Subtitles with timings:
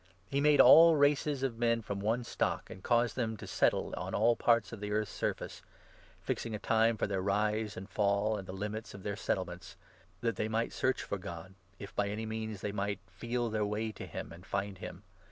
[0.31, 3.93] He made all races of 26 men from one stock, apd caused them to settle
[3.95, 5.61] on all parts of the earth's surface—
[6.23, 9.75] fixing a time for their rise and fall, and the limits of their settlements—
[10.21, 13.63] that they might search for God, 27 if by any means they might feel their
[13.63, 15.03] way to him and find him.